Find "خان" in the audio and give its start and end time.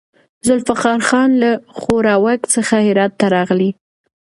1.09-1.29